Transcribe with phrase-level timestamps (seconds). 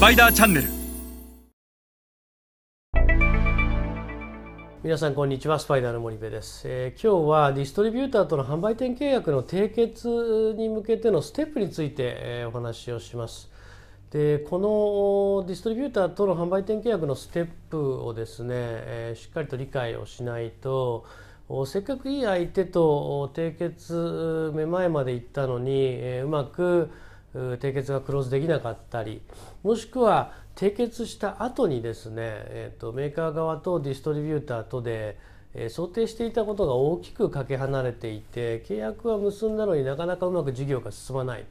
[0.00, 0.68] パイダーチャンネル。
[4.82, 13.50] 皆さんこんにちはスパイダーの森部です、えー今日はディストリビューターとの販売店契約の締結に向けてのステップについて、えーお話をします。
[14.10, 14.58] でこ
[15.42, 21.04] のディストリビューターとの販売店契約のステップをですね、えーしっかりと理解をしないと
[21.50, 26.90] おせっかくいい相手と締結目前まで行ったのに、えーうまく
[27.34, 29.22] 締結がクローズできなかったり
[29.62, 35.18] もしくは締結した後にですね、えー、とメーカー側とディストリビューターとで、
[35.54, 41.44] えー想定していたことが大きくかけ離れていて契約は結んだのになかなかうまく事業が進まない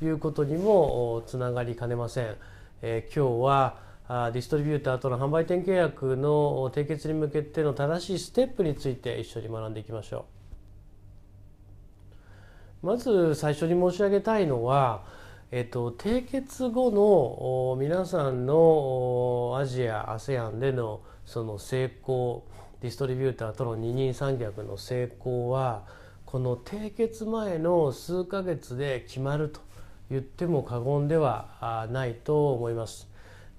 [0.00, 2.36] ということにもおつながりかねません。
[2.82, 10.24] えー今日はあディストリビューターとの販売店契約の締結に向けての正しいステップについて一緒に学んでいきましょ
[12.82, 12.86] う。
[12.86, 15.02] まず最初に申し上げたいのは、
[15.50, 22.44] えっと、締結後の皆さんのアジア ASEAN でのその成功
[22.82, 25.86] ディストリビューターとの二人三脚の成功は
[26.26, 29.62] この締結前の数ヶ月で決まると
[30.10, 33.08] 言っても過言ではないと思います。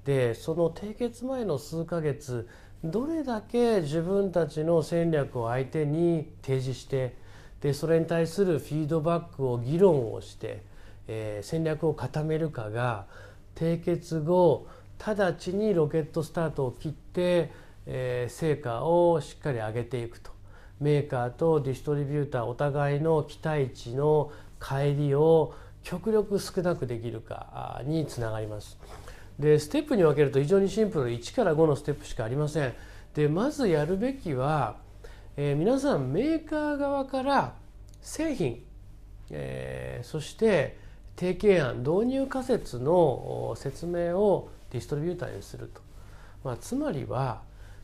[0.05, 2.47] でその締結前の数ヶ月
[2.83, 7.15] どれだけ自分たちの戦略を相手に提示して
[7.61, 10.69] でそれに対するフィードバックを議論をして、
[11.11, 13.07] えー戦略を固めるかが
[13.55, 14.67] 締結後
[15.05, 17.51] 直ちにロケットスタートを切って、
[17.85, 20.31] えー成果をしっかり上げていくと
[20.79, 28.77] メーカーとディストリビューターお互いの期待値の乖離を極力少なくできるかにつながります。
[29.39, 32.73] でステップに分けると非常にシンプル1から5のステップしかありません。
[33.15, 34.77] でまずやるべきは、
[35.37, 37.55] えー皆さんメーカー側から
[38.01, 38.61] 製品、
[39.31, 40.77] えーそして
[41.19, 45.81] 提携案導入仮説の説明をディストリビューターにすると、
[46.45, 47.41] まあ、つまりは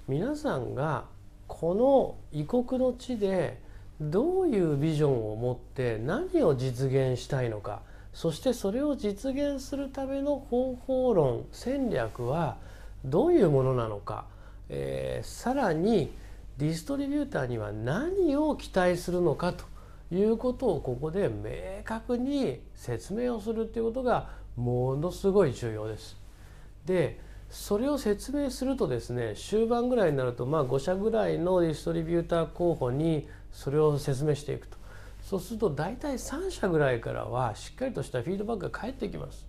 [0.08, 1.04] 皆さんが
[1.48, 3.60] この異国の地で
[4.00, 7.82] どういうビジョンを持って何を実現したいのか
[8.14, 12.56] そしてそれを実現するための方法論戦略は
[13.04, 14.26] どういうものなのか、
[14.70, 16.14] えーさらに
[16.58, 19.75] ディストリビューターには何を期待するのかと。
[20.12, 26.18] いうことをここで明確に説明をするっていうことがものすごい重要です。
[26.86, 34.78] でそれを説明するとですね終盤ぐらいになるとまあ5社ぐらいのディストリビューター候補にそれを説明していくと
[35.24, 39.46] そうすると大体3社ぐらいからはしっかりとしたフィードバックが返ってきます。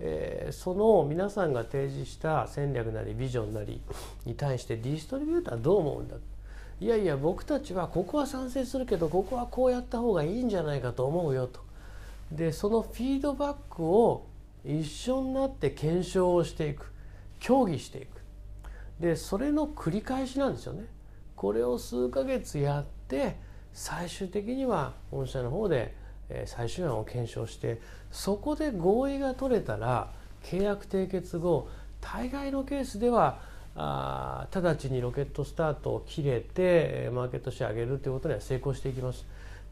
[0.00, 3.80] えーその皆さんが提示した戦略なりビジョンなり
[4.24, 6.16] に対してディストリビューターはどう思うんだ
[6.80, 11.60] いやいや僕たちはここは賛成するけどここはこうやった方がいいんじゃないかと思うよと。
[12.30, 14.26] でそのフィードバックを
[14.64, 16.92] 一緒になって検証をしていく
[17.40, 18.20] 協議していく
[19.00, 20.84] でそれの繰り返しなんですよね。
[21.34, 23.36] これを数ヶ月やって
[23.72, 25.94] 最終的には御社の方で
[26.46, 27.80] 最終案を検証して
[28.10, 30.12] そこで合意が取れたら
[30.42, 31.68] 契約締結後
[32.00, 33.40] 大概のケースでは
[33.80, 39.24] あ直ちにロケットスタートを切れてマーケットシェア上げるということには成功していきます。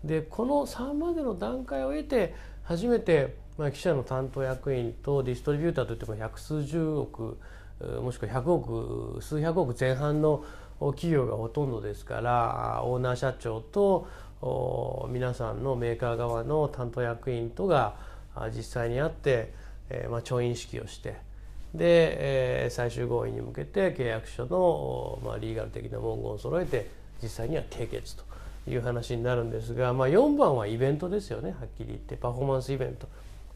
[0.05, 7.39] でこの3までの段階を経て初めて、まあ、記者の担当役員とディストリビューターといっても百数十億
[8.01, 10.45] もしくは100億数百億前半の
[10.79, 14.07] 企業がほとんどですからオーナー社長と
[15.11, 17.97] 皆さんのメーカー側の担当役員とが
[18.55, 19.53] 実際に会って、
[19.91, 21.17] えーまあ、調印式をして
[21.75, 26.91] で、えー最終合意に向けて契約書の、まあ、リーガル的な文言を揃えて
[27.23, 28.25] 実際には締結と
[28.69, 31.51] いう話になるんですが、まあ、4番はイベントですよね。
[31.51, 32.17] はっきり言って。
[32.17, 33.09] パフォーマンスイベント。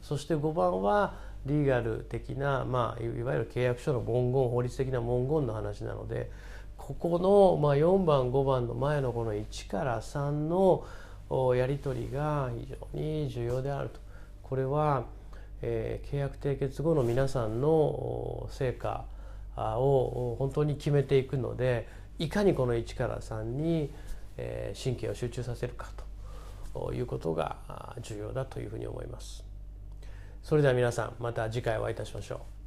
[0.03, 1.15] そして5番は
[1.47, 6.31] リーガル的な、まあ、いわゆる契約書の文言法律的な文言の話なので
[6.77, 10.85] ここの、まあ、4番5番の前のこの1から3の
[11.55, 14.01] やり取りが非常に重要であると。
[14.43, 15.05] これは、
[15.63, 19.05] えー契約締結後の皆さんの成果
[19.57, 23.91] を本当に決めていくのでいかにこの1から3に、
[24.37, 25.89] え神経を集中させるか
[26.75, 29.45] ということが重要だというふうに思います。
[30.43, 32.60] それでは皆さんまた次回お会いいたしましょう。